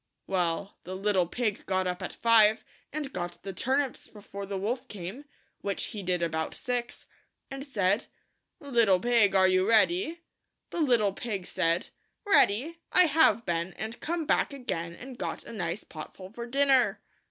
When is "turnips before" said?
3.53-4.47